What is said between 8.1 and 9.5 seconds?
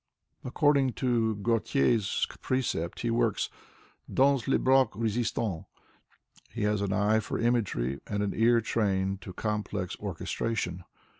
an ear trained to